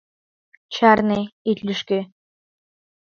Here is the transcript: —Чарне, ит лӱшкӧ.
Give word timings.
—Чарне, 0.73 1.19
ит 1.49 1.59
лӱшкӧ. 1.65 1.99